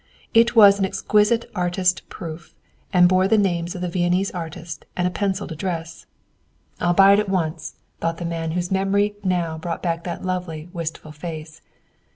[0.33, 2.55] It was an exquisite artist proof
[2.91, 6.07] and bore the name of the Viennese artist and a pencilled address.
[6.79, 10.69] "I'll buy it at once," thought the man whose memory now brought back that lovely,
[10.73, 11.61] wistful face.